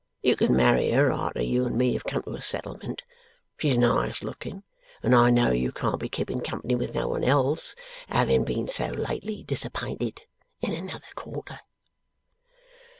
[0.23, 3.03] You can marry her, arter you and me have come to a settlement.
[3.59, 4.63] She's nice looking,
[5.03, 7.75] and I know you can't be keeping company with no one else,
[8.07, 10.21] having been so lately disapinted
[10.59, 11.59] in another quarter.